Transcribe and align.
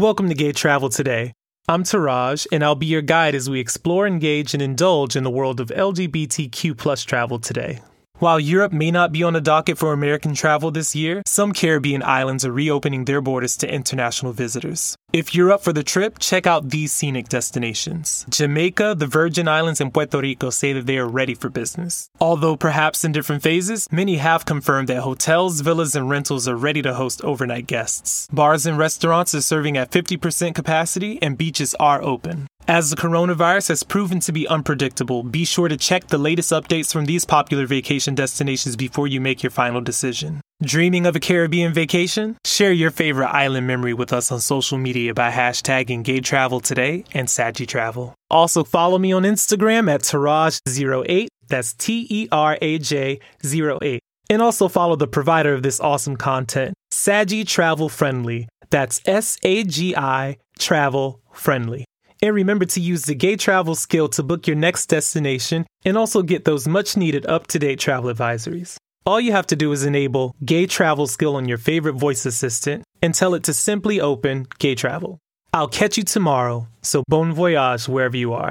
Welcome 0.00 0.30
to 0.30 0.34
Gay 0.34 0.52
Travel 0.52 0.88
Today. 0.88 1.34
I'm 1.68 1.82
Teraj, 1.82 2.46
and 2.50 2.64
I'll 2.64 2.74
be 2.74 2.86
your 2.86 3.02
guide 3.02 3.34
as 3.34 3.50
we 3.50 3.60
explore, 3.60 4.06
engage, 4.06 4.54
and 4.54 4.62
indulge 4.62 5.14
in 5.14 5.24
the 5.24 5.30
world 5.30 5.60
of 5.60 5.68
LGBTQ 5.68 6.78
plus 6.78 7.04
travel 7.04 7.38
today. 7.38 7.80
While 8.20 8.38
Europe 8.38 8.70
may 8.70 8.90
not 8.90 9.12
be 9.12 9.22
on 9.22 9.32
the 9.32 9.40
docket 9.40 9.78
for 9.78 9.94
American 9.94 10.34
travel 10.34 10.70
this 10.70 10.94
year, 10.94 11.22
some 11.24 11.54
Caribbean 11.54 12.02
islands 12.02 12.44
are 12.44 12.52
reopening 12.52 13.06
their 13.06 13.22
borders 13.22 13.56
to 13.56 13.74
international 13.74 14.34
visitors. 14.34 14.94
If 15.10 15.34
you're 15.34 15.50
up 15.50 15.64
for 15.64 15.72
the 15.72 15.82
trip, 15.82 16.18
check 16.18 16.46
out 16.46 16.68
these 16.68 16.92
scenic 16.92 17.30
destinations. 17.30 18.26
Jamaica, 18.28 18.96
the 18.98 19.06
Virgin 19.06 19.48
Islands, 19.48 19.80
and 19.80 19.92
Puerto 19.92 20.20
Rico 20.20 20.50
say 20.50 20.74
that 20.74 20.84
they 20.84 20.98
are 20.98 21.08
ready 21.08 21.34
for 21.34 21.48
business. 21.48 22.10
Although 22.20 22.58
perhaps 22.58 23.04
in 23.04 23.12
different 23.12 23.42
phases, 23.42 23.88
many 23.90 24.16
have 24.16 24.44
confirmed 24.44 24.88
that 24.88 25.00
hotels, 25.00 25.62
villas, 25.62 25.96
and 25.96 26.10
rentals 26.10 26.46
are 26.46 26.56
ready 26.56 26.82
to 26.82 26.92
host 26.92 27.24
overnight 27.24 27.66
guests. 27.66 28.28
Bars 28.30 28.66
and 28.66 28.76
restaurants 28.76 29.34
are 29.34 29.40
serving 29.40 29.78
at 29.78 29.92
50% 29.92 30.54
capacity, 30.54 31.18
and 31.22 31.38
beaches 31.38 31.74
are 31.80 32.02
open. 32.02 32.48
As 32.70 32.88
the 32.88 32.96
coronavirus 32.96 33.70
has 33.70 33.82
proven 33.82 34.20
to 34.20 34.30
be 34.30 34.46
unpredictable, 34.46 35.24
be 35.24 35.44
sure 35.44 35.66
to 35.66 35.76
check 35.76 36.06
the 36.06 36.18
latest 36.18 36.52
updates 36.52 36.92
from 36.92 37.04
these 37.04 37.24
popular 37.24 37.66
vacation 37.66 38.14
destinations 38.14 38.76
before 38.76 39.08
you 39.08 39.20
make 39.20 39.42
your 39.42 39.50
final 39.50 39.80
decision. 39.80 40.40
Dreaming 40.62 41.04
of 41.04 41.16
a 41.16 41.18
Caribbean 41.18 41.72
vacation? 41.72 42.36
Share 42.44 42.70
your 42.70 42.92
favorite 42.92 43.30
island 43.30 43.66
memory 43.66 43.92
with 43.92 44.12
us 44.12 44.30
on 44.30 44.38
social 44.38 44.78
media 44.78 45.12
by 45.12 45.32
hashtagging 45.32 46.04
Gay 46.04 46.20
Travel 46.20 46.60
Today 46.60 47.02
and 47.12 47.28
Sagi 47.28 47.66
Travel. 47.66 48.14
Also, 48.30 48.62
follow 48.62 48.98
me 48.98 49.10
on 49.12 49.24
Instagram 49.24 49.92
at 49.92 50.02
Teraj08, 50.02 51.26
that's 51.48 51.72
T 51.72 52.06
E 52.08 52.28
R 52.30 52.56
A 52.62 52.78
J 52.78 53.18
08. 53.42 54.00
And 54.30 54.40
also 54.40 54.68
follow 54.68 54.94
the 54.94 55.08
provider 55.08 55.54
of 55.54 55.64
this 55.64 55.80
awesome 55.80 56.16
content, 56.16 56.74
Sagi 56.92 57.42
Travel 57.42 57.88
Friendly. 57.88 58.46
That's 58.70 59.00
S 59.06 59.38
A 59.42 59.64
G 59.64 59.96
I 59.96 60.36
Travel 60.56 61.20
Friendly. 61.32 61.84
And 62.22 62.34
remember 62.34 62.66
to 62.66 62.80
use 62.80 63.04
the 63.04 63.14
Gay 63.14 63.36
Travel 63.36 63.74
skill 63.74 64.08
to 64.10 64.22
book 64.22 64.46
your 64.46 64.56
next 64.56 64.86
destination 64.86 65.66
and 65.84 65.96
also 65.96 66.22
get 66.22 66.44
those 66.44 66.68
much 66.68 66.96
needed 66.96 67.24
up 67.26 67.46
to 67.48 67.58
date 67.58 67.78
travel 67.80 68.12
advisories. 68.12 68.76
All 69.06 69.20
you 69.20 69.32
have 69.32 69.46
to 69.46 69.56
do 69.56 69.72
is 69.72 69.84
enable 69.84 70.34
Gay 70.44 70.66
Travel 70.66 71.06
skill 71.06 71.36
on 71.36 71.48
your 71.48 71.56
favorite 71.56 71.94
voice 71.94 72.26
assistant 72.26 72.84
and 73.00 73.14
tell 73.14 73.34
it 73.34 73.44
to 73.44 73.54
simply 73.54 74.00
open 74.00 74.46
Gay 74.58 74.74
Travel. 74.74 75.18
I'll 75.54 75.68
catch 75.68 75.96
you 75.96 76.04
tomorrow, 76.04 76.68
so 76.82 77.02
bon 77.08 77.32
voyage 77.32 77.88
wherever 77.88 78.16
you 78.16 78.34
are. 78.34 78.48